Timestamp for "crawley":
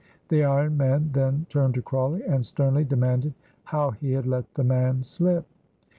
1.83-2.23